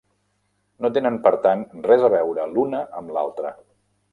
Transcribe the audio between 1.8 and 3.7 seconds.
res a veure l'una amb l'altra.